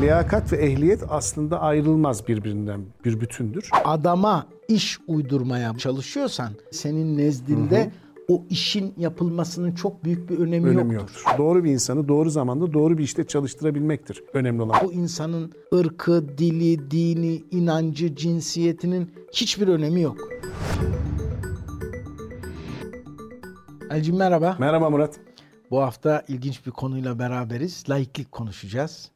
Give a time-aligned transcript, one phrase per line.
[0.00, 3.70] Liyakat ve ehliyet aslında ayrılmaz birbirinden bir bütündür.
[3.84, 7.92] Adama iş uydurmaya çalışıyorsan senin nezdinde
[8.28, 11.14] o işin yapılmasının çok büyük bir önemi, Önemi yoktur.
[11.16, 11.38] yoktur.
[11.38, 14.76] Doğru bir insanı doğru zamanda doğru bir işte çalıştırabilmektir önemli olan.
[14.84, 20.16] Bu insanın ırkı, dili, dini, inancı, cinsiyetinin hiçbir önemi yok.
[23.90, 24.56] Ali'cim merhaba.
[24.58, 25.20] Merhaba Murat.
[25.70, 27.84] Bu hafta ilginç bir konuyla beraberiz.
[27.88, 29.10] Laiklik konuşacağız.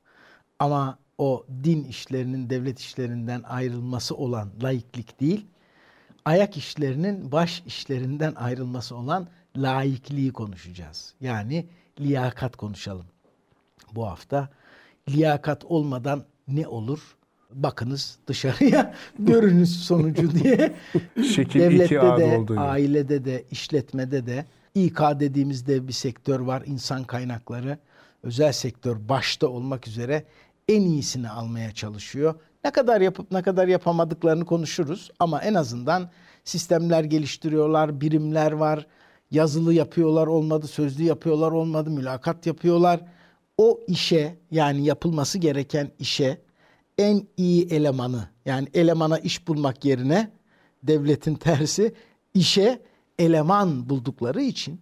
[0.58, 5.46] Ama o din işlerinin devlet işlerinden ayrılması olan laiklik değil,
[6.24, 11.14] ayak işlerinin baş işlerinden ayrılması olan laikliği konuşacağız.
[11.20, 11.66] Yani
[12.00, 13.06] liyakat konuşalım.
[13.92, 14.48] Bu hafta
[15.08, 17.16] liyakat olmadan ne olur?
[17.52, 20.74] Bakınız dışarıya görünüz sonucu diye.
[21.34, 26.62] Şekil Devlette de, ailede de, işletmede de İK dediğimizde bir sektör var.
[26.66, 27.78] insan kaynakları.
[28.24, 30.24] Özel sektör başta olmak üzere
[30.68, 32.34] en iyisini almaya çalışıyor.
[32.64, 35.10] Ne kadar yapıp ne kadar yapamadıklarını konuşuruz.
[35.18, 36.10] Ama en azından
[36.44, 38.86] sistemler geliştiriyorlar, birimler var.
[39.30, 43.00] Yazılı yapıyorlar olmadı, sözlü yapıyorlar olmadı, mülakat yapıyorlar.
[43.58, 46.38] O işe yani yapılması gereken işe
[46.98, 50.30] en iyi elemanı yani elemana iş bulmak yerine
[50.82, 51.94] devletin tersi
[52.34, 52.82] işe
[53.18, 54.80] eleman buldukları için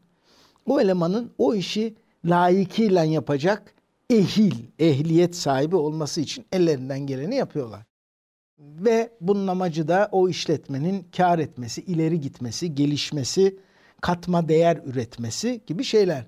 [0.66, 1.94] o elemanın o işi
[2.24, 3.74] layıkıyla yapacak
[4.10, 7.82] ehil, ehliyet sahibi olması için ellerinden geleni yapıyorlar.
[8.58, 13.58] Ve bunun amacı da o işletmenin kar etmesi, ileri gitmesi, gelişmesi,
[14.00, 16.26] katma değer üretmesi gibi şeyler.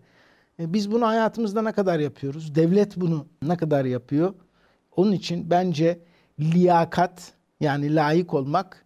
[0.61, 2.55] E, Biz bunu hayatımızda ne kadar yapıyoruz?
[2.55, 4.35] Devlet bunu ne kadar yapıyor?
[4.97, 5.99] Onun için bence
[6.41, 8.85] liyakat yani layık olmak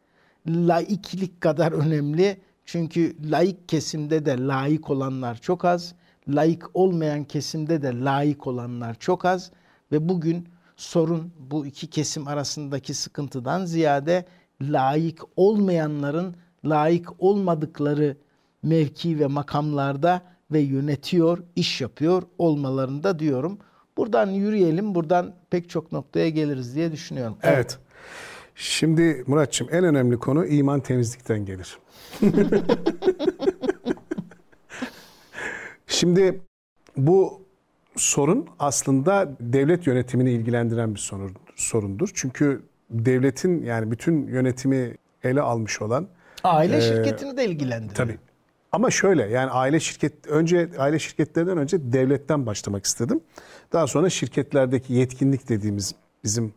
[0.48, 2.40] laiklik kadar önemli.
[2.64, 5.94] Çünkü laik kesimde de layık olanlar çok az.
[6.28, 9.50] Layık olmayan kesimde de layık olanlar çok az.
[9.92, 14.24] Ve bugün sorun bu iki kesim arasındaki sıkıntıdan ziyade
[14.62, 18.16] layık olmayanların layık olmadıkları
[18.62, 20.22] mevki ve makamlarda
[20.52, 23.58] ve yönetiyor, iş yapıyor olmalarında diyorum.
[23.96, 27.36] Buradan yürüyelim, buradan pek çok noktaya geliriz diye düşünüyorum.
[27.42, 27.78] Evet.
[28.54, 31.78] Şimdi Muratçım en önemli konu iman temizlikten gelir.
[35.88, 36.40] Şimdi
[36.96, 37.42] bu
[37.96, 42.10] sorun aslında devlet yönetimini ilgilendiren bir sorun, sorundur.
[42.14, 44.94] Çünkü devletin yani bütün yönetimi
[45.24, 46.08] ele almış olan
[46.44, 47.94] Aile Ee, şirketini de ilgilendiriyor.
[47.94, 48.18] Tabii.
[48.72, 53.20] Ama şöyle yani aile şirket önce aile şirketlerinden önce devletten başlamak istedim.
[53.72, 55.94] Daha sonra şirketlerdeki yetkinlik dediğimiz
[56.24, 56.54] bizim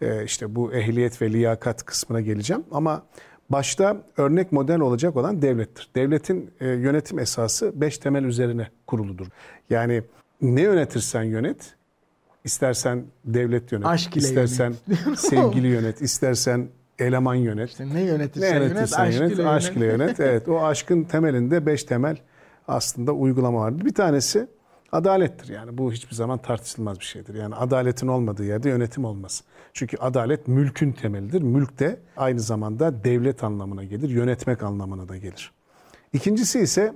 [0.00, 2.64] e, işte bu ehliyet ve liyakat kısmına geleceğim.
[2.72, 3.02] Ama
[3.52, 5.90] başta örnek model olacak olan devlettir.
[5.94, 9.26] Devletin e, yönetim esası beş temel üzerine kuruludur.
[9.70, 10.02] Yani
[10.42, 11.74] ne yönetirsen yönet,
[12.44, 14.74] istersen devlet yönet, Aşk ile istersen
[15.16, 16.68] sevgili yönet, istersen
[16.98, 17.70] eleman yönet.
[17.70, 20.18] İşte ne Ne yönetirsen yönet, yönetirsen aşk yönet, ile aşk ile yönet.
[20.18, 20.20] yönet.
[20.20, 22.16] Evet, o aşkın temelinde beş temel
[22.68, 23.84] aslında uygulama vardır.
[23.84, 24.48] Bir tanesi
[24.92, 25.48] adalettir.
[25.48, 27.34] Yani bu hiçbir zaman tartışılmaz bir şeydir.
[27.34, 29.44] Yani adaletin olmadığı yerde yönetim olmaz.
[29.72, 31.42] Çünkü adalet mülkün temelidir.
[31.42, 35.52] Mülk de aynı zamanda devlet anlamına gelir, yönetmek anlamına da gelir.
[36.12, 36.94] İkincisi ise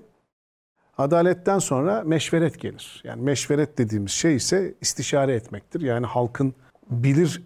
[0.98, 3.00] adaletten sonra meşveret gelir.
[3.04, 5.80] Yani meşveret dediğimiz şey ise istişare etmektir.
[5.80, 6.54] Yani halkın
[6.90, 7.42] bilir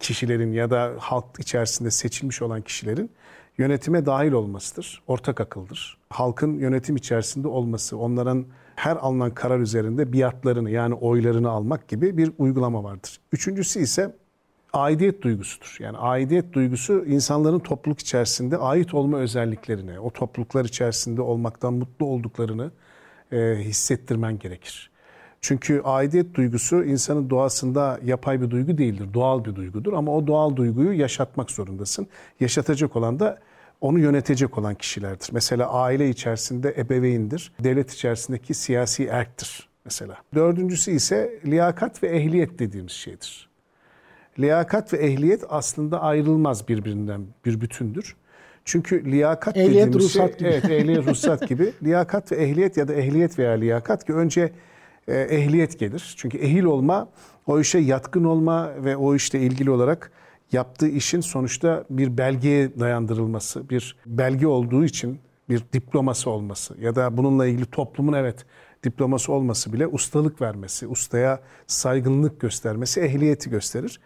[0.00, 3.10] kişilerin ya da halk içerisinde seçilmiş olan kişilerin
[3.58, 5.02] yönetime dahil olmasıdır.
[5.06, 5.98] Ortak akıldır.
[6.10, 8.46] Halkın yönetim içerisinde olması, onların
[8.76, 13.20] her alınan karar üzerinde biatlarını yani oylarını almak gibi bir uygulama vardır.
[13.32, 14.14] Üçüncüsü ise
[14.72, 15.76] aidiyet duygusudur.
[15.80, 22.70] Yani aidiyet duygusu insanların topluluk içerisinde ait olma özelliklerini, o topluluklar içerisinde olmaktan mutlu olduklarını
[23.32, 24.90] e, hissettirmen gerekir.
[25.40, 29.92] Çünkü aidiyet duygusu insanın doğasında yapay bir duygu değildir, doğal bir duygudur.
[29.92, 32.06] Ama o doğal duyguyu yaşatmak zorundasın.
[32.40, 33.38] Yaşatacak olan da
[33.84, 35.28] onu yönetecek olan kişilerdir.
[35.32, 40.16] Mesela aile içerisinde ebeveyndir, devlet içerisindeki siyasi erktir mesela.
[40.34, 43.48] Dördüncüsü ise liyakat ve ehliyet dediğimiz şeydir.
[44.38, 48.16] Liyakat ve ehliyet aslında ayrılmaz birbirinden bir bütündür.
[48.64, 50.48] Çünkü liyakat Ehliyet, dediğimiz ruhsat şey, gibi.
[50.48, 51.72] evet ehliyet ruhsat gibi.
[51.82, 54.52] Liyakat ve ehliyet ya da ehliyet veya liyakat ki önce
[55.08, 56.14] e, ehliyet gelir.
[56.16, 57.08] Çünkü ehil olma,
[57.46, 60.12] o işe yatkın olma ve o işle ilgili olarak
[60.52, 67.16] yaptığı işin sonuçta bir belgeye dayandırılması, bir belge olduğu için bir diploması olması ya da
[67.16, 68.46] bununla ilgili toplumun evet
[68.84, 74.00] diploması olması bile ustalık vermesi, ustaya saygınlık göstermesi ehliyeti gösterir.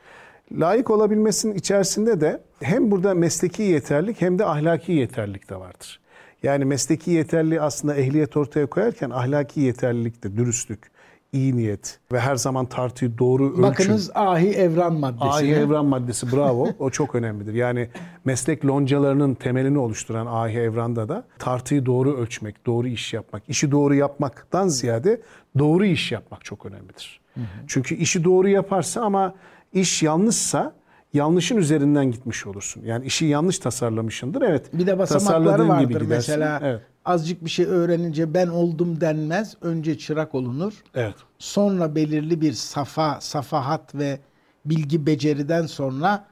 [0.53, 6.01] Layık olabilmesinin içerisinde de hem burada mesleki yeterlik hem de ahlaki yeterlik de vardır.
[6.43, 10.91] Yani mesleki yeterliği aslında ehliyet ortaya koyarken ahlaki yeterlilik de dürüstlük,
[11.33, 13.63] iyi niyet ve her zaman tartıyı doğru ölçüm.
[13.63, 15.25] Bakınız ahi evran maddesi.
[15.25, 16.69] Ahi evran maddesi bravo.
[16.79, 17.55] O çok önemlidir.
[17.55, 17.89] Yani
[18.25, 23.95] meslek loncalarının temelini oluşturan ahi evranda da tartıyı doğru ölçmek, doğru iş yapmak, işi doğru
[23.95, 25.21] yapmaktan ziyade
[25.59, 27.21] doğru iş yapmak çok önemlidir.
[27.67, 29.35] Çünkü işi doğru yaparsa ama
[29.73, 30.73] iş yanlışsa
[31.13, 32.83] yanlışın üzerinden gitmiş olursun.
[32.85, 34.43] Yani işi yanlış tasarlamışsındır.
[34.43, 34.67] Evet.
[34.73, 35.89] Bir de basamakları vardır.
[35.89, 36.35] gibi gidersin.
[36.35, 36.81] Mesela Evet.
[37.09, 39.55] Azıcık bir şey öğrenince ben oldum denmez.
[39.61, 40.73] Önce çırak olunur.
[40.95, 41.15] Evet.
[41.39, 44.21] Sonra belirli bir safa, safahat ve
[44.65, 46.27] bilgi beceriden sonra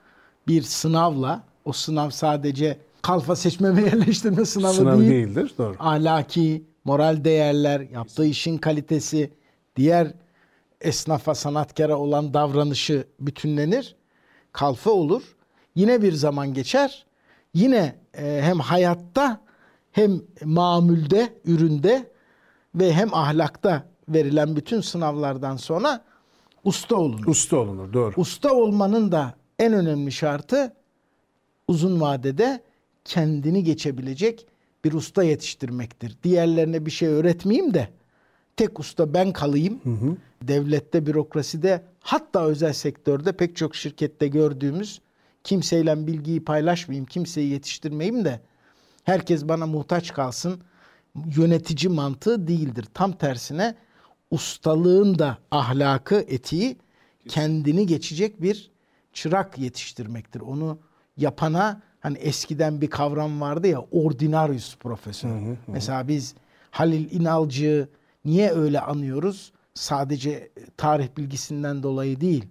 [0.49, 5.53] bir sınavla, o sınav sadece kalfa seçme ve yerleştirme sınavı Sınav değil, değildir.
[5.59, 5.77] Doğru.
[5.79, 9.31] ahlaki, moral değerler, yaptığı işin kalitesi,
[9.77, 10.13] diğer
[10.81, 13.97] esnafa, sanatkara olan davranışı bütünlenir.
[14.53, 15.23] Kalfa olur.
[15.75, 17.07] Yine bir zaman geçer.
[17.55, 19.46] Yine e, hem hayatta
[19.97, 22.11] hem mamülde, üründe
[22.75, 26.05] ve hem ahlakta verilen bütün sınavlardan sonra
[26.65, 27.27] usta olunur.
[27.27, 27.93] Usta olunur.
[27.93, 28.15] Doğru.
[28.17, 30.73] Usta olmanın da en önemli şartı
[31.69, 32.63] uzun vadede
[33.05, 34.47] kendini geçebilecek
[34.85, 36.17] bir usta yetiştirmektir.
[36.25, 37.89] Diğerlerine bir şey öğretmeyeyim de
[38.57, 39.81] tek usta ben kalayım.
[40.43, 45.01] Devlette, bürokraside hatta özel sektörde pek çok şirkette gördüğümüz
[45.45, 48.41] kimseyle bilgiyi paylaşmayayım, kimseyi yetiştirmeyeyim de
[49.07, 50.61] herkes bana muhtaç kalsın
[51.37, 52.87] yönetici mantığı değildir.
[52.95, 53.75] Tam tersine
[54.31, 56.77] ustalığın da ahlakı, etiği
[57.29, 58.71] kendini geçecek bir
[59.13, 60.41] çırak yetiştirmektir.
[60.41, 60.79] Onu
[61.17, 65.31] yapana hani eskiden bir kavram vardı ya ordinarius profesör.
[65.67, 66.35] Mesela biz
[66.71, 67.89] Halil İnalcı'yı
[68.25, 69.53] niye öyle anıyoruz?
[69.75, 72.45] Sadece tarih bilgisinden dolayı değil.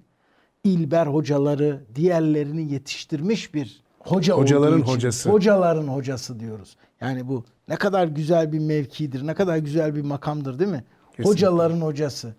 [0.64, 5.30] İlber hocaları, diğerlerini yetiştirmiş bir hoca Hocaların için, hocası.
[5.30, 6.78] Hocaların hocası diyoruz.
[7.02, 10.84] Yani bu ne kadar güzel bir mevkidir, ne kadar güzel bir makamdır değil mi?
[11.10, 11.30] Kesinlikle.
[11.30, 12.36] Hocaların hocası.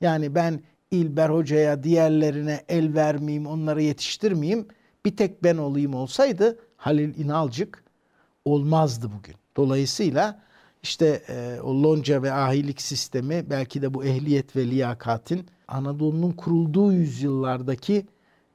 [0.00, 4.68] Yani ben İlber Hoca'ya diğerlerine el vermeyeyim, onları yetiştirmeyeyim.
[5.06, 7.84] Bir tek ben olayım olsaydı Halil İnalcık
[8.44, 9.34] olmazdı bugün.
[9.56, 10.40] Dolayısıyla
[10.82, 16.92] işte e, o lonca ve ahilik sistemi belki de bu ehliyet ve liyakatin Anadolu'nun kurulduğu
[16.92, 18.06] yüzyıllardaki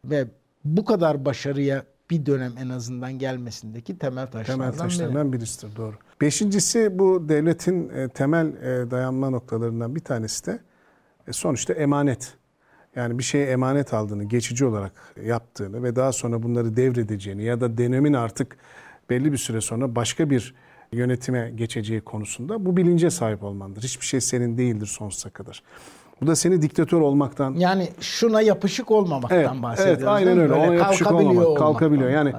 [0.06, 0.28] ve
[0.66, 4.78] bu kadar başarıya bir dönem en azından gelmesindeki temel taşlardan Temel biri.
[4.78, 5.96] taşlarından birisidir doğru.
[6.22, 10.60] Beşincisi bu devletin e, temel e, dayanma noktalarından bir tanesi de
[11.28, 12.34] e, sonuçta emanet.
[12.96, 14.92] Yani bir şeye emanet aldığını, geçici olarak
[15.24, 18.58] yaptığını ve daha sonra bunları devredeceğini ya da dönemin artık
[19.10, 20.56] belli bir süre sonra başka bir
[20.92, 23.84] yönetime geçeceği konusunda bu bilince sahip olmandır.
[23.84, 25.64] Hiçbir şey senin değildir sonsuza kadar.
[26.22, 30.00] Bu da seni diktatör olmaktan Yani şuna yapışık olmamaktan Evet, bahsediyoruz.
[30.00, 30.54] evet, aynen öyle.
[30.54, 32.10] Ona yapışık kalkabiliyor olmamak, olmaktan kalkabiliyor.
[32.10, 32.34] Yani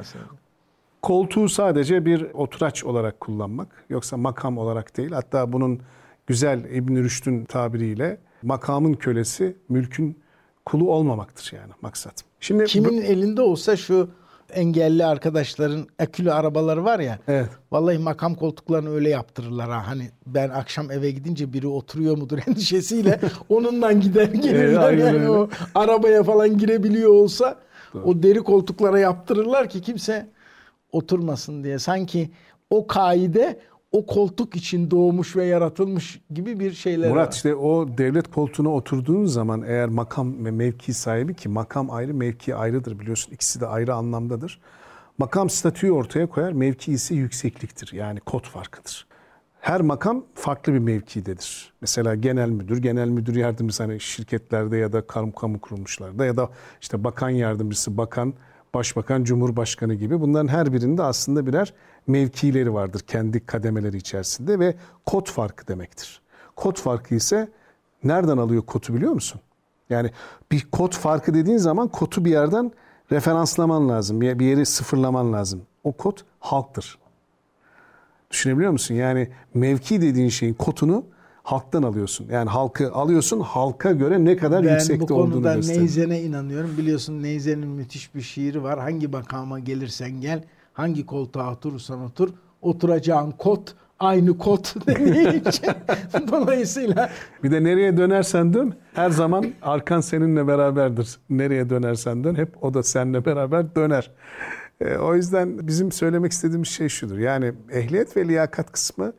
[1.03, 5.11] koltuğu sadece bir oturaç olarak kullanmak yoksa makam olarak değil.
[5.13, 5.81] Hatta bunun
[6.27, 10.19] güzel İbn Rüşd'ün tabiriyle makamın kölesi mülkün
[10.65, 12.15] kulu olmamaktır yani maksat.
[12.41, 14.11] Şimdi Kimin elinde olsa şu
[14.53, 17.19] engelli arkadaşların akülü arabaları var ya.
[17.29, 17.49] Evet.
[17.73, 19.87] Vallahi makam koltuklarını öyle yaptırırlar ha.
[19.87, 24.83] Hani ben akşam eve gidince biri oturuyor mudur endişesiyle onunla gider gelirler.
[24.83, 25.31] aynen yani öyle.
[25.31, 27.57] o arabaya falan girebiliyor olsa
[28.05, 30.27] o deri koltuklara yaptırırlar ki kimse
[30.93, 31.79] oturmasın diye.
[31.79, 32.31] Sanki
[32.71, 33.61] o kaide
[33.97, 37.33] o koltuk için doğmuş ve yaratılmış gibi bir şeyler Murat var.
[37.33, 42.55] işte o devlet koltuğuna oturduğun zaman eğer makam ve mevki sahibi ki makam ayrı mevki
[42.55, 44.61] ayrıdır biliyorsun ikisi de ayrı anlamdadır.
[45.19, 49.07] Makam statüyü ortaya koyar mevki ise yüksekliktir yani kod farkıdır.
[49.61, 51.73] Her makam farklı bir mevkidedir.
[51.81, 56.51] Mesela genel müdür, genel müdür yardımcısı hani şirketlerde ya da kamu, kamu kuruluşlarda ya da
[56.81, 58.35] işte bakan yardımcısı, bakan,
[58.75, 61.73] başbakan, cumhurbaşkanı gibi bunların her birinde aslında birer
[62.07, 64.75] mevkileri vardır kendi kademeleri içerisinde ve
[65.07, 66.21] kod farkı demektir.
[66.57, 67.49] Kod farkı ise
[68.05, 69.41] nereden alıyor kodu biliyor musun?
[69.91, 70.11] Yani
[70.53, 72.73] bir kod farkı dediğin zaman kodu bir yerden
[73.13, 74.21] referanslaman lazım.
[74.21, 75.63] Bir yeri sıfırlaman lazım.
[75.85, 76.99] O kod halktır.
[78.31, 78.95] Düşünebiliyor musun?
[78.95, 81.05] Yani mevki dediğin şeyin kodunu
[81.43, 82.27] halktan alıyorsun.
[82.31, 85.83] Yani halkı alıyorsun halka göre ne kadar Ben yüksekte bu olduğunu konuda gösteriyor.
[85.83, 86.79] Neyzen'e inanıyorum.
[86.79, 88.79] Biliyorsun Neyzen'in müthiş bir şiiri var.
[88.79, 90.43] Hangi makama gelirsen gel,
[90.77, 92.29] hangi koltuğa oturursan otur,
[92.63, 94.77] oturacağın kot aynı kot
[95.47, 95.73] için.
[96.33, 97.11] Dolayısıyla
[97.43, 101.19] Bir de nereye dönersen dön her zaman arkan seninle beraberdir.
[101.31, 104.11] Nereye dönersen dön hep o da seninle beraber döner.
[104.81, 107.19] E, o yüzden bizim söylemek istediğimiz şey şudur.
[107.19, 109.13] Yani ehliyet ve liyakat kısmı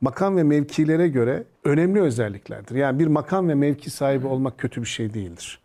[0.00, 2.74] makam ve mevkilere göre önemli özelliklerdir.
[2.74, 5.60] Yani bir makam ve mevki sahibi olmak kötü bir şey değildir.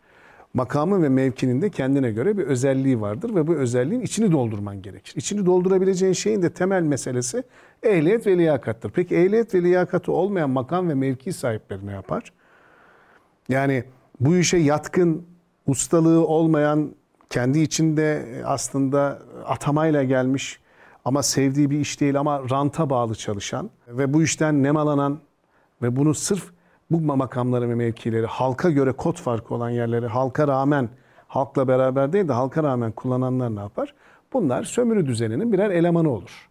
[0.53, 5.13] Makamın ve mevkinin de kendine göre bir özelliği vardır ve bu özelliğin içini doldurman gerekir.
[5.15, 7.43] İçini doldurabileceğin şeyin de temel meselesi
[7.83, 8.91] ehliyet ve liyakattır.
[8.91, 12.33] Peki ehliyet ve liyakatı olmayan makam ve mevki sahipleri ne yapar?
[13.49, 13.83] Yani
[14.19, 15.25] bu işe yatkın,
[15.67, 16.95] ustalığı olmayan,
[17.29, 20.59] kendi içinde aslında atamayla gelmiş
[21.05, 25.19] ama sevdiği bir iş değil ama ranta bağlı çalışan ve bu işten nemalanan
[25.81, 26.51] ve bunu sırf
[26.91, 30.89] bu makamları ve mevkileri halka göre kod farkı olan yerleri halka rağmen
[31.27, 33.93] halkla beraber değil de halka rağmen kullananlar ne yapar?
[34.33, 36.49] Bunlar sömürü düzeninin birer elemanı olur.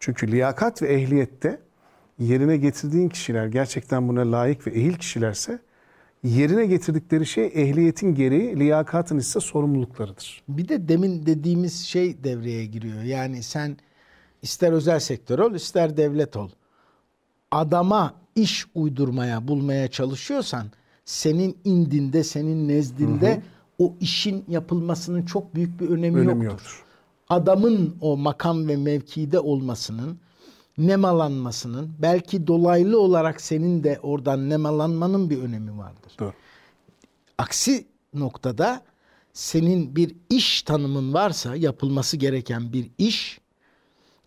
[0.00, 1.60] Çünkü liyakat ve ehliyette
[2.18, 5.58] yerine getirdiğin kişiler gerçekten buna layık ve ehil kişilerse
[6.24, 10.42] yerine getirdikleri şey ehliyetin gereği, liyakatın ise sorumluluklarıdır.
[10.48, 13.02] Bir de demin dediğimiz şey devreye giriyor.
[13.02, 13.76] Yani sen
[14.42, 16.50] ister özel sektör ol, ister devlet ol.
[17.50, 20.66] Adama iş uydurmaya, bulmaya çalışıyorsan
[21.04, 23.40] senin indinde, senin nezdinde hı hı.
[23.78, 26.44] o işin yapılmasının çok büyük bir önemi, önemi yoktur.
[26.44, 26.84] yoktur.
[27.28, 30.18] Adamın o makam ve mevkide olmasının,
[30.78, 36.12] nemalanmasının, belki dolaylı olarak senin de oradan nemalanmanın bir önemi vardır.
[36.18, 36.32] Doğru.
[37.38, 38.82] Aksi noktada
[39.32, 43.40] senin bir iş tanımın varsa yapılması gereken bir iş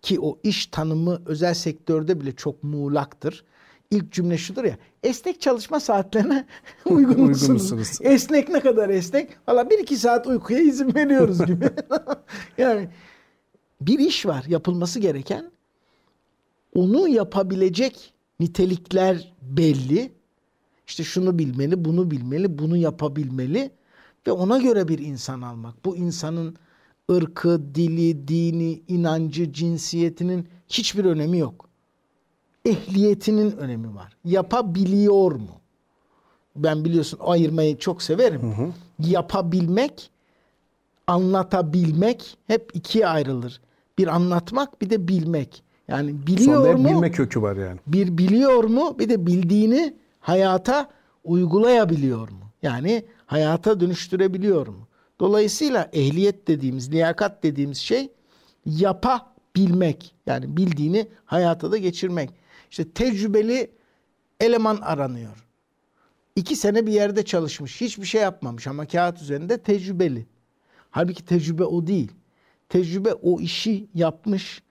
[0.01, 3.43] ki o iş tanımı özel sektörde bile çok muğlaktır.
[3.91, 4.77] İlk cümle şudur ya.
[5.03, 6.45] Esnek çalışma saatlerine
[6.85, 7.99] uygun musunuz?
[8.01, 9.37] esnek ne kadar esnek?
[9.47, 11.69] Valla bir iki saat uykuya izin veriyoruz gibi.
[12.57, 12.89] yani
[13.81, 15.51] bir iş var yapılması gereken.
[16.75, 20.11] Onu yapabilecek nitelikler belli.
[20.87, 23.71] İşte şunu bilmeli, bunu bilmeli, bunu yapabilmeli
[24.27, 25.85] ve ona göre bir insan almak.
[25.85, 26.55] Bu insanın
[27.11, 31.66] ırkı, dili, dini, inancı, cinsiyetinin hiçbir önemi yok.
[32.65, 34.17] Ehliyetinin önemi var.
[34.25, 35.61] Yapabiliyor mu?
[36.55, 38.41] Ben biliyorsun ayırmayı çok severim.
[38.41, 38.71] Hı hı.
[38.99, 40.09] Yapabilmek,
[41.07, 43.61] anlatabilmek hep ikiye ayrılır.
[43.97, 45.63] Bir anlatmak bir de bilmek.
[45.87, 46.89] Yani biliyor Sonunda mu?
[46.89, 47.79] bilme kökü var yani.
[47.87, 48.95] Bir biliyor mu?
[48.99, 50.89] Bir de bildiğini hayata
[51.23, 52.51] uygulayabiliyor mu?
[52.61, 54.87] Yani hayata dönüştürebiliyor mu?
[55.19, 58.09] Dolayısıyla ehliyet dediğimiz, liyakat dediğimiz şey
[58.65, 60.15] yapabilmek.
[60.25, 62.29] Yani bildiğini hayata da geçirmek.
[62.71, 63.71] İşte tecrübeli
[64.39, 65.45] eleman aranıyor.
[66.35, 67.81] İki sene bir yerde çalışmış.
[67.81, 70.25] Hiçbir şey yapmamış ama kağıt üzerinde tecrübeli.
[70.91, 72.11] Halbuki tecrübe o değil.
[72.69, 74.63] Tecrübe o işi yapmış.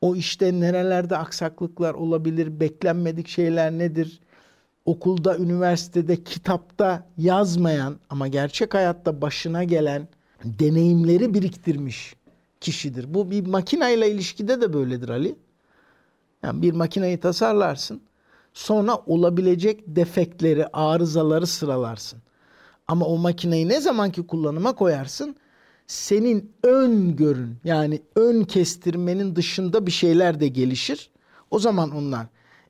[0.00, 4.20] O işte nerelerde aksaklıklar olabilir, beklenmedik şeyler nedir?
[4.84, 10.08] okulda, üniversitede, kitapta yazmayan ama gerçek hayatta başına gelen
[10.44, 12.14] deneyimleri biriktirmiş
[12.60, 13.14] kişidir.
[13.14, 15.36] Bu bir makinayla ilişkide de böyledir Ali.
[16.42, 18.00] Yani bir makinayı tasarlarsın.
[18.54, 22.18] Sonra olabilecek defektleri, arızaları sıralarsın.
[22.88, 25.36] Ama o makineyi ne zamanki kullanıma koyarsın,
[25.86, 31.10] senin ön görün yani ön kestirmenin dışında bir şeyler de gelişir.
[31.50, 32.26] O zaman onlar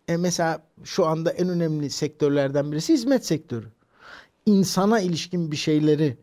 [0.08, 3.66] e mesela şu anda en önemli sektörlerden birisi hizmet sektörü.
[4.46, 6.16] İnsana ilişkin bir şeyleri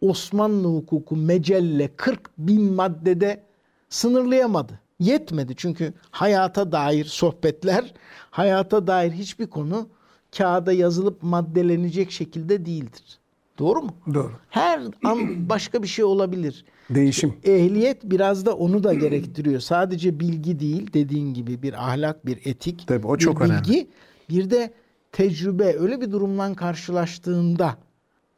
[0.00, 3.42] Osmanlı hukuku mecelle 40 bin maddede
[3.88, 4.80] sınırlayamadı.
[5.00, 7.94] Yetmedi çünkü hayata dair sohbetler,
[8.30, 9.88] hayata dair hiçbir konu
[10.36, 13.18] kağıda yazılıp maddelenecek şekilde değildir.
[13.58, 13.94] Doğru mu?
[14.14, 14.32] Doğru.
[14.50, 16.64] Her an başka bir şey olabilir.
[16.90, 17.34] Değişim.
[17.44, 19.60] Ehliyet biraz da onu da gerektiriyor.
[19.60, 23.52] Sadece bilgi değil dediğin gibi bir ahlak, bir etik, Tabii, o çok bir bilgi.
[23.52, 23.86] Önemli.
[24.30, 24.72] Bir de
[25.12, 27.76] tecrübe öyle bir durumdan karşılaştığında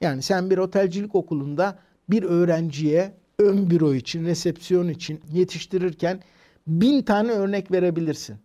[0.00, 1.78] yani sen bir otelcilik okulunda
[2.10, 6.20] bir öğrenciye ön büro için, resepsiyon için yetiştirirken
[6.66, 8.36] bin tane örnek verebilirsin.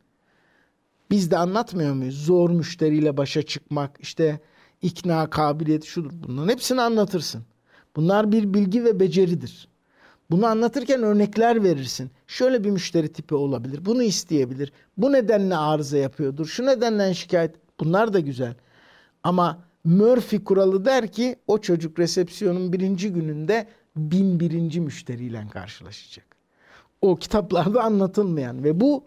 [1.12, 2.26] Biz de anlatmıyor muyuz?
[2.26, 4.40] Zor müşteriyle başa çıkmak, işte
[4.82, 6.12] ikna kabiliyeti şudur.
[6.14, 7.44] Bunların hepsini anlatırsın.
[7.96, 9.68] Bunlar bir bilgi ve beceridir.
[10.32, 12.12] Bunu anlatırken örnekler verirsin.
[12.28, 13.86] Şöyle bir müşteri tipi olabilir.
[13.86, 14.72] Bunu isteyebilir.
[14.98, 16.46] Bu nedenle arıza yapıyordur.
[16.46, 17.56] Şu nedenle şikayet.
[17.80, 18.54] Bunlar da güzel.
[19.24, 26.37] Ama Murphy kuralı der ki o çocuk resepsiyonun birinci gününde bin birinci müşteriyle karşılaşacak.
[27.02, 29.04] O kitaplarda anlatılmayan ve bu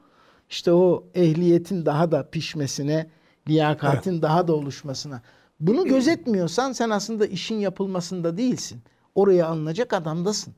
[0.51, 3.11] işte o ehliyetin daha da pişmesine,
[3.49, 4.23] liyakatin evet.
[4.23, 5.23] daha da oluşmasına.
[5.61, 8.83] Bunu gözetmiyorsan sen aslında işin yapılmasında değilsin.
[9.15, 10.55] Oraya alınacak adamdasın.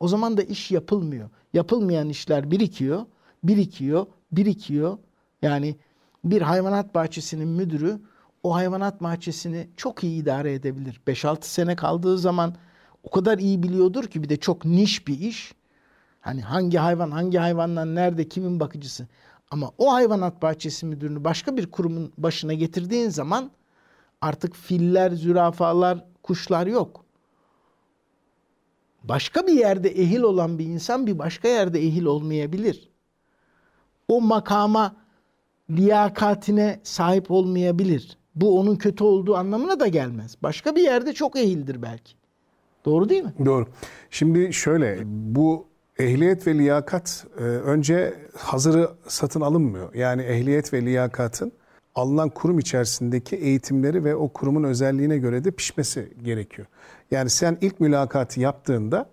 [0.00, 1.30] O zaman da iş yapılmıyor.
[1.52, 3.06] Yapılmayan işler birikiyor,
[3.44, 4.98] birikiyor, birikiyor.
[5.42, 5.76] Yani
[6.24, 8.00] bir hayvanat bahçesinin müdürü
[8.42, 11.00] o hayvanat bahçesini çok iyi idare edebilir.
[11.06, 12.54] 5-6 sene kaldığı zaman
[13.02, 15.54] o kadar iyi biliyordur ki bir de çok niş bir iş.
[16.22, 19.06] Hani hangi hayvan hangi hayvandan nerede kimin bakıcısı.
[19.50, 23.50] Ama o hayvanat bahçesi müdürünü başka bir kurumun başına getirdiğin zaman
[24.20, 27.04] artık filler, zürafalar, kuşlar yok.
[29.04, 32.90] Başka bir yerde ehil olan bir insan bir başka yerde ehil olmayabilir.
[34.08, 34.96] O makama
[35.70, 38.18] liyakatine sahip olmayabilir.
[38.34, 40.36] bu onun kötü olduğu anlamına da gelmez.
[40.42, 42.12] Başka bir yerde çok ehildir belki.
[42.84, 43.32] Doğru değil mi?
[43.44, 43.66] Doğru.
[44.10, 49.94] Şimdi şöyle bu ehliyet ve liyakat e, önce hazırı satın alınmıyor.
[49.94, 51.52] Yani ehliyet ve liyakatın
[51.94, 56.66] alınan kurum içerisindeki eğitimleri ve o kurumun özelliğine göre de pişmesi gerekiyor.
[57.10, 59.06] Yani sen ilk mülakatı yaptığında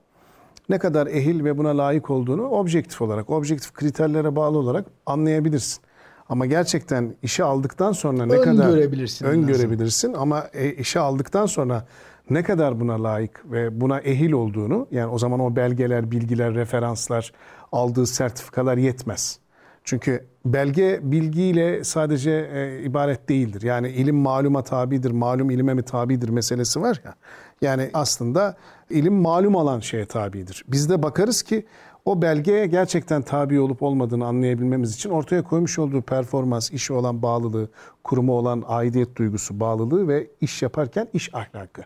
[0.69, 5.81] ne kadar ehil ve buna layık olduğunu objektif olarak, objektif kriterlere bağlı olarak anlayabilirsin.
[6.29, 11.45] Ama gerçekten işe aldıktan sonra ne ön kadar görebilirsin ön görebilirsin ama e, işe aldıktan
[11.45, 11.85] sonra
[12.29, 17.31] ne kadar buna layık ve buna ehil olduğunu yani o zaman o belgeler, bilgiler, referanslar,
[17.71, 19.39] aldığı sertifikalar yetmez.
[19.83, 23.61] Çünkü belge bilgiyle sadece e, ibaret değildir.
[23.61, 27.15] Yani ilim maluma tabidir, malum ilime mi tabidir meselesi var ya.
[27.61, 28.57] Yani aslında
[28.89, 30.65] ilim malum olan şeye tabidir.
[30.67, 31.65] Biz de bakarız ki
[32.05, 37.69] o belgeye gerçekten tabi olup olmadığını anlayabilmemiz için ortaya koymuş olduğu performans, işe olan bağlılığı,
[38.03, 41.81] kuruma olan aidiyet duygusu, bağlılığı ve iş yaparken iş ahlakı.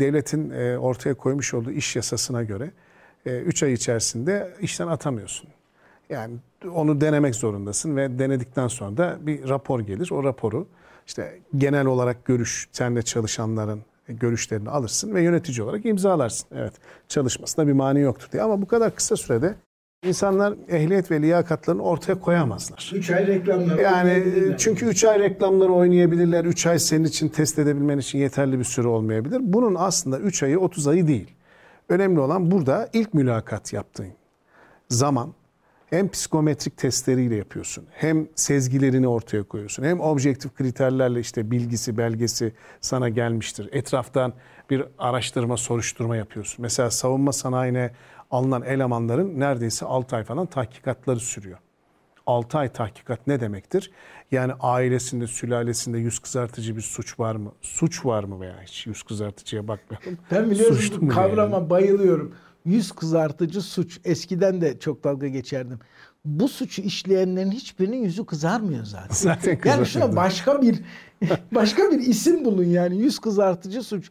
[0.00, 2.70] Devletin e, ortaya koymuş olduğu iş yasasına göre
[3.26, 5.48] 3 ay içerisinde işten atamıyorsun.
[6.10, 6.36] Yani
[6.72, 10.10] onu denemek zorundasın ve denedikten sonra da bir rapor gelir.
[10.10, 10.66] O raporu
[11.06, 16.48] işte genel olarak görüş, senle çalışanların görüşlerini alırsın ve yönetici olarak imzalarsın.
[16.54, 16.72] Evet
[17.08, 19.54] çalışmasında bir mani yoktur diye ama bu kadar kısa sürede
[20.04, 22.92] insanlar ehliyet ve liyakatlarını ortaya koyamazlar.
[22.94, 23.78] 3 ay reklamlar.
[23.78, 24.24] Yani
[24.58, 26.44] çünkü 3 ay reklamları oynayabilirler.
[26.44, 29.38] 3 ay senin için test edebilmen için yeterli bir süre olmayabilir.
[29.42, 31.30] Bunun aslında 3 ayı 30 ayı değil.
[31.88, 34.12] Önemli olan burada ilk mülakat yaptığın
[34.88, 35.34] zaman
[35.86, 43.08] hem psikometrik testleriyle yapıyorsun, hem sezgilerini ortaya koyuyorsun, hem objektif kriterlerle işte bilgisi, belgesi sana
[43.08, 43.68] gelmiştir.
[43.72, 44.32] Etraftan
[44.70, 46.62] bir araştırma, soruşturma yapıyorsun.
[46.62, 47.90] Mesela savunma sanayine
[48.34, 51.58] alınan elemanların neredeyse 6 ay falan tahkikatları sürüyor.
[52.26, 53.90] 6 ay tahkikat ne demektir?
[54.32, 57.52] Yani ailesinde, sülalesinde yüz kızartıcı bir suç var mı?
[57.60, 60.18] Suç var mı veya hiç yüz kızartıcıya bakmayalım.
[60.30, 61.70] Ben biliyorsun kavrama yani?
[61.70, 62.34] bayılıyorum.
[62.64, 64.00] Yüz kızartıcı suç.
[64.04, 65.78] Eskiden de çok dalga geçerdim.
[66.24, 69.14] Bu suçu işleyenlerin hiçbirinin yüzü kızarmıyor zaten.
[69.14, 70.80] Zaten yani şuna başka bir
[71.52, 74.10] başka bir isim bulun yani yüz kızartıcı suç.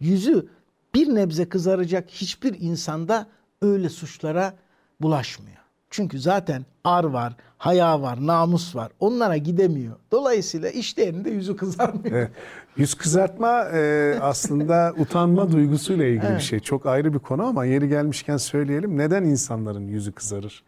[0.00, 0.48] Yüzü
[0.94, 3.26] bir nebze kızaracak hiçbir insanda
[3.62, 4.54] öyle suçlara
[5.00, 5.56] bulaşmıyor.
[5.90, 8.92] Çünkü zaten ar var, haya var, namus var.
[9.00, 9.96] Onlara gidemiyor.
[10.12, 12.16] Dolayısıyla işleyenin de yüzü kızarmıyor.
[12.16, 12.30] Evet.
[12.76, 16.38] Yüz kızartma e, aslında utanma duygusuyla ilgili evet.
[16.38, 16.60] bir şey.
[16.60, 18.98] Çok ayrı bir konu ama yeri gelmişken söyleyelim.
[18.98, 20.62] Neden insanların yüzü kızarır?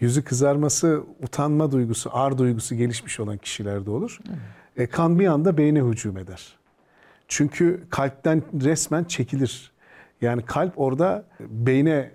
[0.00, 4.18] Yüzü kızarması utanma duygusu, ar duygusu gelişmiş olan kişilerde olur.
[4.28, 4.38] Evet.
[4.76, 6.56] E, kan bir anda beyne hücum eder.
[7.28, 9.73] Çünkü kalpten resmen çekilir.
[10.24, 12.10] Yani kalp orada beyne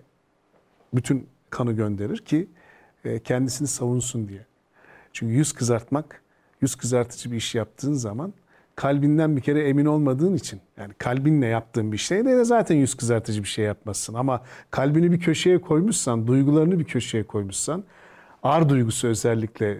[0.93, 2.47] bütün kanı gönderir ki
[3.05, 4.45] e, kendisini savunsun diye.
[5.13, 6.21] Çünkü yüz kızartmak,
[6.61, 8.33] yüz kızartıcı bir iş yaptığın zaman
[8.75, 13.43] kalbinden bir kere emin olmadığın için yani kalbinle yaptığın bir şeyde de zaten yüz kızartıcı
[13.43, 14.13] bir şey yapmazsın.
[14.13, 14.41] Ama
[14.71, 17.83] kalbini bir köşeye koymuşsan, duygularını bir köşeye koymuşsan,
[18.43, 19.79] ar duygusu özellikle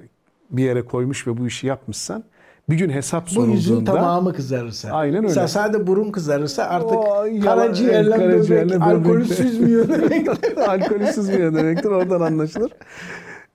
[0.49, 2.23] bir yere koymuş ve bu işi yapmışsan
[2.69, 3.51] bir gün hesap sorulduğunda...
[3.51, 4.91] Bu yüzün tamamı kızarırsa.
[4.91, 5.47] Aynen öyle.
[5.47, 10.58] Sadece burun kızarırsa artık o, karaciğerle böbrek alkolü süzmüyor demektir.
[10.58, 11.89] alkolü süzmüyor demektir.
[11.89, 12.71] Oradan anlaşılır.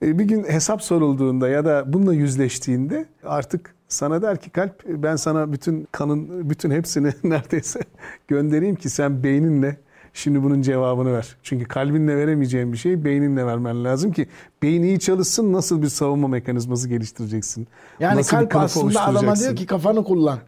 [0.03, 5.15] E, bir gün hesap sorulduğunda ya da bununla yüzleştiğinde artık sana der ki kalp ben
[5.15, 7.79] sana bütün kanın bütün hepsini neredeyse
[8.27, 9.77] göndereyim ki sen beyninle
[10.15, 11.35] Şimdi bunun cevabını ver.
[11.43, 14.27] Çünkü kalbinle veremeyeceğin bir şeyi beyninle vermen lazım ki
[14.63, 17.67] beyin iyi çalışsın nasıl bir savunma mekanizması geliştireceksin.
[17.99, 20.39] Yani nasıl kalp aslında adama diyor ki kafanı kullan.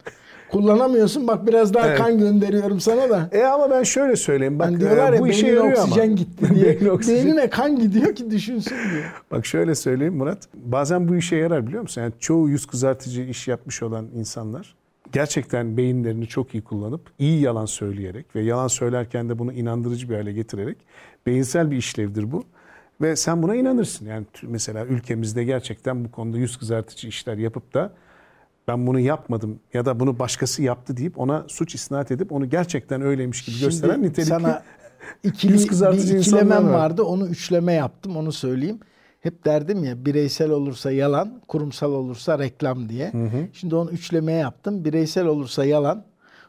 [0.50, 1.98] Kullanamıyorsun bak biraz daha evet.
[1.98, 3.28] kan gönderiyorum sana da.
[3.32, 4.58] E ama ben şöyle söyleyeyim.
[4.58, 6.14] Bak yani diyorlar ya, bu işe yarıyor oksijen ama.
[6.14, 6.90] gitti diye.
[6.90, 7.24] oksijen.
[7.24, 9.02] Beynine kan gidiyor ki düşünsün diye.
[9.30, 10.38] Bak şöyle söyleyeyim Murat.
[10.54, 12.02] Bazen bu işe yarar biliyor musun?
[12.02, 14.74] Yani çoğu yüz kızartıcı iş yapmış olan insanlar
[15.12, 20.14] gerçekten beyinlerini çok iyi kullanıp iyi yalan söyleyerek ve yalan söylerken de bunu inandırıcı bir
[20.14, 20.78] hale getirerek
[21.26, 22.44] beyinsel bir işlevdir bu.
[23.00, 24.06] Ve sen buna inanırsın.
[24.06, 27.92] Yani mesela ülkemizde gerçekten bu konuda yüz kızartıcı işler yapıp da
[28.68, 33.02] ben bunu yapmadım ya da bunu başkası yaptı deyip ona suç isnat edip onu gerçekten
[33.02, 34.62] öyleymiş gibi Şimdi gösteren nitelikli sana
[35.22, 37.02] ikili, yüz kızartıcı bir ikilemem vardı.
[37.02, 38.80] Onu üçleme yaptım onu söyleyeyim
[39.20, 43.12] hep derdim ya bireysel olursa yalan, kurumsal olursa reklam diye.
[43.12, 43.48] Hı hı.
[43.52, 44.84] Şimdi onu üçlemeye yaptım.
[44.84, 46.04] Bireysel olursa yalan,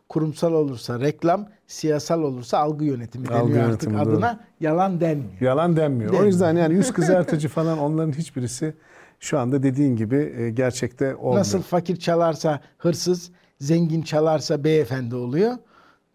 [0.10, 4.32] kurumsal olursa reklam, siyasal olursa algı yönetimi deniyor algı artık yönetimi, adına.
[4.32, 4.40] Doğru.
[4.60, 5.42] Yalan denmiyor.
[5.42, 6.10] Yalan denmiyor.
[6.10, 6.24] denmiyor.
[6.24, 8.74] O yüzden yani yüz kızartıcı falan onların hiçbirisi
[9.20, 11.40] şu anda dediğin gibi e, gerçekte olmuyor.
[11.40, 15.54] Nasıl fakir çalarsa hırsız, zengin çalarsa beyefendi oluyor.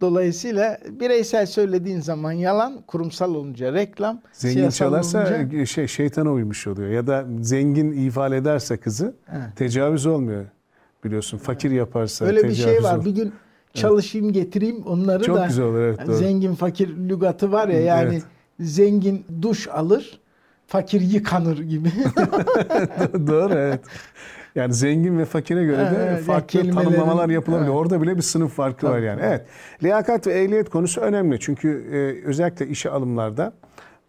[0.01, 5.67] Dolayısıyla bireysel söylediğin zaman yalan, kurumsal olunca reklam, zengin çalarsa olunca...
[5.67, 9.57] şey şeytana uymuş oluyor ya da zengin ifade ederse kızı evet.
[9.57, 10.45] tecavüz olmuyor.
[11.05, 11.39] biliyorsun.
[11.39, 12.97] Fakir yaparsa Öyle bir şey var.
[12.97, 13.05] olur.
[13.05, 13.33] Bir gün
[13.75, 15.47] çalışayım getireyim onları Çok da.
[15.47, 16.17] güzel olur, evet, doğru.
[16.17, 18.23] Zengin fakir lügatı var ya yani Evet.
[18.61, 20.21] zengin duş alır,
[20.67, 21.89] fakir yıkanır gibi.
[23.27, 23.81] Doğru evet.
[24.55, 27.67] Yani zengin ve fakire göre de Evet, farklı yani kelimelerin- tanımlamalar yapılabilir.
[27.69, 27.77] Evet.
[27.77, 29.19] Orada bile bir sınıf farkı var Tabii, yani.
[29.21, 29.29] tabii.
[29.29, 29.47] Evet.
[29.83, 31.41] Liyakat ve ehliyet konusu önemli.
[31.41, 33.53] Çünkü e, özellikle işe alımlarda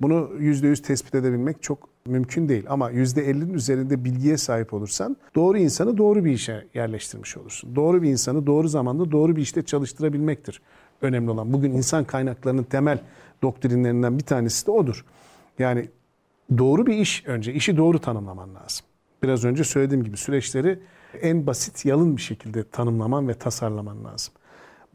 [0.02, 2.66] bunu %100 tespit edebilmek çok mümkün değil.
[2.70, 7.76] Ama %50'nin üzerinde bilgiye sahip olursan doğru insanı doğru bir işe yerleştirmiş olursun.
[7.76, 10.62] Doğru bir insanı doğru zamanda doğru bir işte çalıştırabilmektir
[11.02, 11.54] önemli olan.
[11.54, 13.00] Bugün insan kaynaklarının temel
[13.44, 15.06] doktrinlerinden bir tanesi de odur.
[15.60, 15.90] Yani
[16.58, 17.54] doğru bir iş önce.
[17.54, 18.86] işi doğru tanımlaman lazım.
[19.24, 20.80] Biraz önce söylediğim gibi süreçleri
[21.22, 24.34] en basit, yalın bir şekilde tanımlaman ve tasarlaman lazım.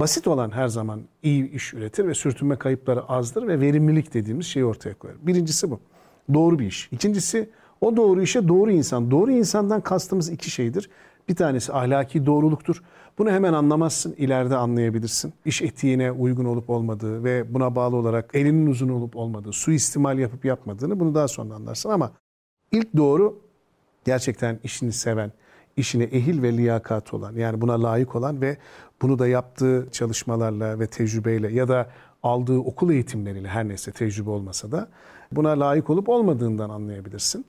[0.01, 4.65] Basit olan her zaman iyi iş üretir ve sürtünme kayıpları azdır ve verimlilik dediğimiz şeyi
[4.65, 5.17] ortaya koyar.
[5.23, 5.81] Birincisi bu.
[6.35, 6.89] Doğru bir iş.
[6.93, 9.11] İkincisi o doğru işe doğru insan.
[9.11, 10.91] Doğru insandan kastımız iki şeydir.
[11.29, 12.83] Bir tanesi ahlaki doğruluktur.
[13.19, 15.33] Bunu hemen anlamazsın, ileride anlayabilirsin.
[15.45, 20.45] İş etiğine uygun olup olmadığı ve buna bağlı olarak elinin uzun olup olmadığı, suistimal yapıp
[20.45, 22.13] yapmadığını bunu daha sonra anlarsın ama
[22.73, 23.41] ilk doğru
[24.05, 25.33] gerçekten işini seven,
[25.77, 28.57] işine ehil ve liyakatı olan yani buna layık olan ve
[29.03, 31.91] bunu da yaptığı çalışmalarla ve tecrübeyle ya da
[32.23, 34.89] aldığı okul eğitimleriyle her neyse tecrübe olmasa da
[35.33, 37.45] buna layık olup olmadığından anlayabilirsin.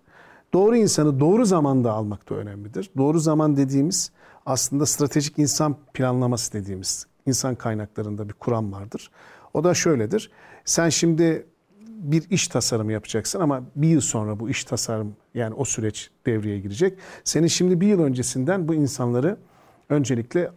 [0.53, 2.91] Doğru insanı doğru zamanda almak da önemlidir.
[2.97, 4.11] Doğru zaman dediğimiz
[4.45, 9.11] aslında stratejik insan planlaması dediğimiz insan kaynaklarında bir kuram vardır.
[9.53, 10.31] O da şöyledir.
[10.65, 11.45] Sen şimdi
[12.01, 16.59] bir iş tasarımı yapacaksın ama bir yıl sonra bu iş tasarım yani o süreç devreye
[16.59, 16.99] girecek.
[17.23, 19.37] Senin şimdi bir yıl öncesinden bu insanları
[19.89, 20.51] öncelikle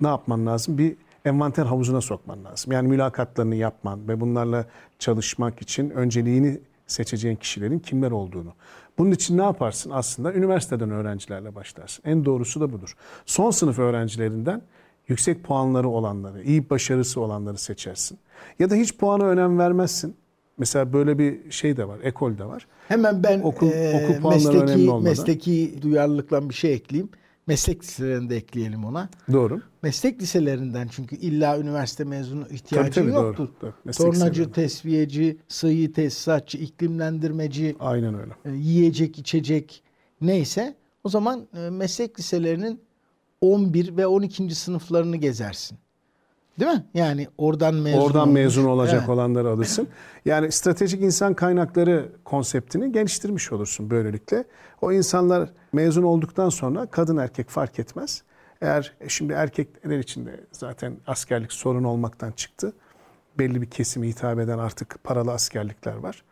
[0.00, 0.78] ne yapman lazım?
[0.78, 2.72] Bir envanter havuzuna sokman lazım.
[2.72, 4.66] Yani mülakatlarını yapman ve bunlarla
[4.98, 8.54] çalışmak için önceliğini seçeceğin kişilerin kimler olduğunu.
[8.98, 9.90] Bunun için ne yaparsın?
[9.90, 12.02] Aslında üniversiteden öğrencilerle başlarsın.
[12.06, 12.96] En doğrusu da budur.
[13.26, 14.62] Son sınıf öğrencilerinden
[15.08, 18.18] yüksek puanları olanları, iyi başarısı olanları seçersin.
[18.58, 20.16] Ya da hiç puana önem vermezsin.
[20.58, 22.66] Mesela böyle bir şey de var, ekol de var.
[22.88, 27.10] Hemen ben Okul- eee, okul mesleki, mesleki duyarlılıkla bir şey ekleyeyim.
[27.46, 29.08] Meslek liselerinde de ekleyelim ona.
[29.32, 29.60] Doğru.
[29.82, 33.48] Meslek liselerinden çünkü illa üniversite mezunu ihtiyacı Tabii, tabii, yoktur.
[33.62, 33.92] doğru, doğru.
[33.92, 38.32] Tornacı, tesviyeci, sıhhi tesisatçı, iklimlendirmeci, Aynen öyle.
[38.44, 39.82] e, yiyecek, içecek
[40.20, 42.80] neyse o zaman e, meslek liselerinin
[43.40, 44.54] 11 ve 12.
[44.54, 45.78] sınıflarını gezersin.
[46.60, 46.84] Değil mi?
[46.94, 48.34] Yani oradan mezun Oradan olmuş.
[48.34, 49.08] mezun olacak Evet.
[49.08, 49.88] olanları alırsın.
[50.24, 54.44] Yani stratejik insan kaynakları konseptini geliştirmiş olursun böylelikle.
[54.82, 58.22] O insanlar mezun olduktan sonra kadın erkek fark etmez.
[58.60, 62.72] Eğer e, şimdi erkekler için de zaten askerlik sorun olmaktan çıktı.
[63.38, 66.22] Belli bir kesime hitap eden artık paralı askerlikler var.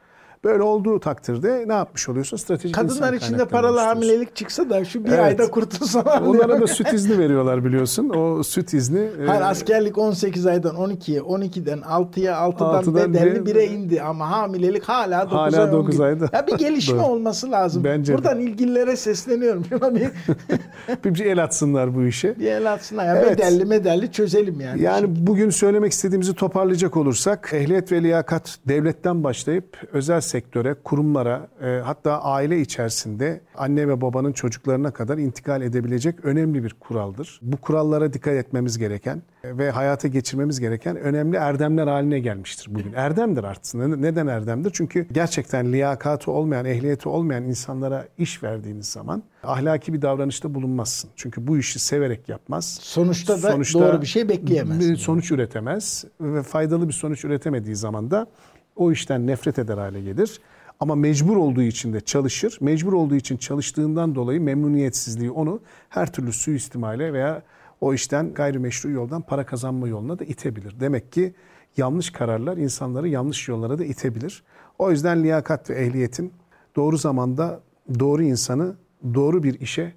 [0.45, 2.37] Böyle olduğu takdirde ne yapmış oluyorsun?
[2.37, 5.21] Stratejik Kadınlar için de kaynaklarını paralı hamilelik çıksa da şu bir Evet.
[5.21, 6.21] ayda kurtulsalar.
[6.23, 8.09] Onlara da süt izni veriyorlar biliyorsun.
[8.09, 13.55] O süt izni e, Hayır askerlik 18 aydan 12'ye, 12'den 6'ya, 6'dan, Altıdan bedelli bir-
[13.55, 16.05] 1'e indi ama hamilelik hala 9 Hala ay 10 dokuz gün.
[16.05, 16.29] ayda.
[16.33, 17.85] Ya bir gelişme olması lazım.
[17.85, 18.17] Bence de.
[18.17, 19.65] Buradan ilgililere sesleniyorum.
[21.05, 22.39] Bir, bir el atsınlar bu işe.
[22.39, 23.05] bir el atsınlar.
[23.07, 23.39] Ya Evet.
[23.39, 24.83] Bedelli medelli çözelim yani.
[24.83, 31.81] Yani bugün söylemek istediğimizi toparlayacak olursak ehliyet ve liyakat devletten başlayıp özel sektöre, kurumlara e,
[31.85, 37.41] hatta aile içerisinde anne ve babanın çocuklarına kadar intikal edebilecek önemli bir kuraldır.
[37.43, 42.93] Bu kurallara dikkat etmemiz gereken e, ve hayata geçirmemiz gereken önemli erdemler haline gelmiştir bugün.
[42.93, 43.97] Erdemdir aslında.
[43.97, 44.71] Neden erdemdir?
[44.75, 51.11] Çünkü gerçekten liyakatı olmayan, ehliyeti olmayan insanlara iş verdiğiniz zaman ahlaki bir davranışta bulunmazsın.
[51.17, 52.79] Çünkü bu işi severek yapmaz.
[52.83, 54.99] Sonuçta da doğru bir şey bekleyemez.
[54.99, 58.27] Sonuç üretemez ve faydalı bir sonuç üretemediği zaman da
[58.81, 60.41] o işten nefret eder hale gelir.
[60.81, 62.59] Ama mecbur olduğu için de çalışır.
[62.61, 67.43] Mecbur olduğu için çalıştığından dolayı memnuniyetsizliği onu her türlü suistimale veya
[67.81, 70.81] o işten gayrimeşru yoldan para kazanma yoluna da itebilir.
[70.81, 71.35] Demek ki
[71.77, 74.43] yanlış kararlar insanları yanlış yollara da itebilir.
[74.79, 76.33] O yüzden liyakat ve ehliyetin
[76.77, 77.61] doğru zamanda
[77.99, 78.77] doğru insanı
[79.15, 79.93] doğru bir işe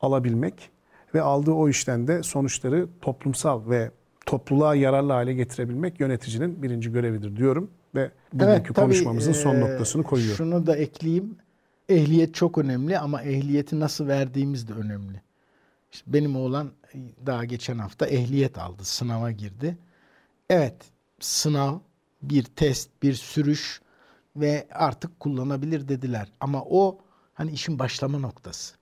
[0.00, 0.70] alabilmek
[1.14, 3.90] ve aldığı o işten de sonuçları toplumsal ve
[4.26, 10.36] topluluğa yararlı hale getirebilmek yöneticinin birinci görevidir diyorum ve bugünkü tabii, konuşmamızın son noktasını koyuyorum.
[10.36, 11.36] Şunu da ekleyeyim.
[11.88, 15.22] Ehliyet çok önemli ama ehliyeti nasıl verdiğimiz de önemli.
[15.92, 16.70] İşte benim oğlan
[17.26, 19.78] daha geçen hafta ehliyet aldı, sınava girdi.
[20.50, 20.74] Evet,
[21.20, 21.78] sınav,
[22.22, 23.80] bir test, bir sürüş
[24.36, 26.28] ve artık kullanabilir dediler.
[26.40, 26.98] Ama o
[27.34, 28.74] hani işin başlama noktası.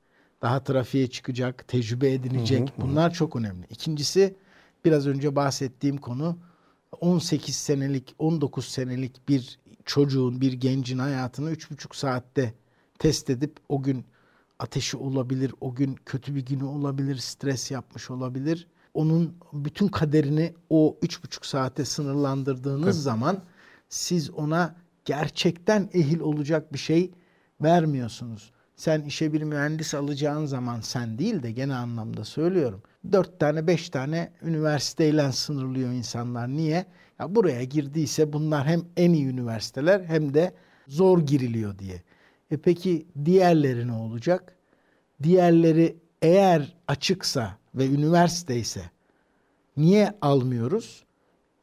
[0.43, 2.73] Daha trafiğe çıkacak, tecrübe edinecek.
[2.79, 3.67] Bunlar çok önemli.
[3.71, 4.35] İkincisi
[4.85, 6.39] biraz önce bahsettiğim konu
[7.01, 12.55] 18 senelik, 19 senelik bir çocuğun, bir gencin hayatını 3,5 saatte
[12.99, 14.05] test edip o gün
[14.59, 18.67] ateşi olabilir, o gün kötü bir günü olabilir, stres yapmış olabilir.
[18.95, 23.03] Onun bütün kaderini o üç buçuk saate sınırlandırdığınız Tabii.
[23.03, 23.43] zaman
[23.89, 27.11] siz ona gerçekten ehil olacak bir şey
[27.63, 28.53] vermiyorsunuz.
[28.79, 32.83] Sen işe bir mühendis alacağın zaman sen değil de gene anlamda söylüyorum.
[33.13, 36.49] Dört tane beş tane üniversiteyle sınırlıyor insanlar.
[36.49, 36.87] Niye?
[37.19, 40.53] Ya buraya girdiyse bunlar hem en iyi üniversiteler hem de
[40.87, 42.03] zor giriliyor diye.
[42.51, 44.57] E peki diğerleri ne olacak?
[45.23, 48.83] Diğerleri eğer açıksa ve üniversite ise
[49.77, 51.05] niye almıyoruz?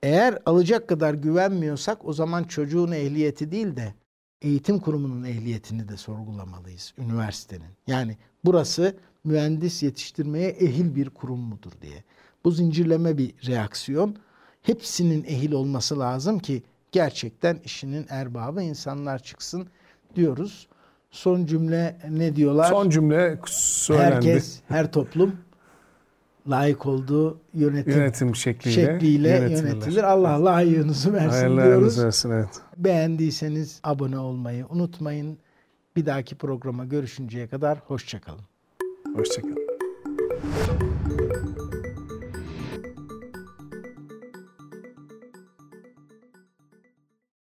[0.03, 3.93] Eğer alacak kadar güvenmiyorsak o zaman çocuğun ehliyeti değil de
[4.41, 7.69] eğitim kurumunun ehliyetini de sorgulamalıyız üniversitenin.
[7.87, 12.03] Yani burası mühendis yetiştirmeye ehil bir kurum mudur diye.
[12.43, 14.15] Bu zincirleme bir reaksiyon.
[14.61, 19.67] Hepsinin ehil olması lazım ki gerçekten işinin erbabı insanlar çıksın
[20.15, 20.67] diyoruz.
[21.11, 22.69] Son cümle ne diyorlar?
[22.69, 24.15] Son cümle söylendi.
[24.15, 25.35] Herkes, her toplum
[26.49, 29.71] layık olduğu yönetim, Yönetim şekliyle, şekliyle yönetilirler.
[29.73, 30.03] yönetilir.
[30.03, 32.03] Allah layığınızı versin Hayırlı diyoruz.
[32.03, 32.49] versin evet.
[32.77, 35.37] Beğendiyseniz abone olmayı unutmayın.
[35.95, 38.41] Bir dahaki programa görüşünceye kadar hoşçakalın.
[39.15, 39.65] Hoşçakalın.